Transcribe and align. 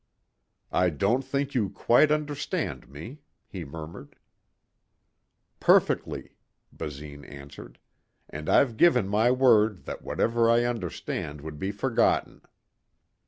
"I 0.71 0.89
don't 0.89 1.21
think 1.23 1.53
you 1.53 1.69
quite 1.69 2.09
understand 2.11 2.89
me," 2.89 3.19
he 3.47 3.63
murmured. 3.63 4.15
"Perfectly," 5.59 6.37
Basine 6.75 7.23
answered. 7.23 7.77
"And 8.27 8.49
I've 8.49 8.77
given 8.77 9.07
my 9.07 9.29
word 9.29 9.85
that 9.85 10.01
whatever 10.01 10.49
I 10.49 10.63
understood 10.65 11.41
would 11.41 11.59
be 11.59 11.71
forgotten." 11.71 12.41